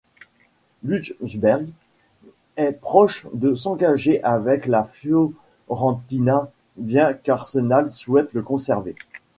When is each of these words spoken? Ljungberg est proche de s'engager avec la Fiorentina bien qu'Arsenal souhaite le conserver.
Ljungberg 0.83 1.67
est 2.57 2.71
proche 2.71 3.27
de 3.35 3.53
s'engager 3.53 4.19
avec 4.23 4.65
la 4.65 4.83
Fiorentina 4.83 6.49
bien 6.75 7.13
qu'Arsenal 7.13 7.87
souhaite 7.87 8.33
le 8.33 8.41
conserver. 8.41 8.95